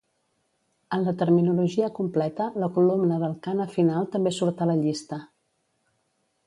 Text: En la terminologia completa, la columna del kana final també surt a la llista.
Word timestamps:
En 0.95 1.03
la 1.07 1.11
terminologia 1.19 1.91
completa, 1.99 2.47
la 2.65 2.71
columna 2.79 3.21
del 3.25 3.37
kana 3.49 3.69
final 3.77 4.09
també 4.17 4.35
surt 4.39 4.65
a 4.65 4.69
la 4.73 4.79
llista. 4.83 5.23